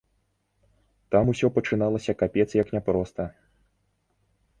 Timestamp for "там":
1.15-1.25